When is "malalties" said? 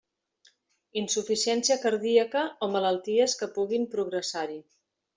2.79-3.39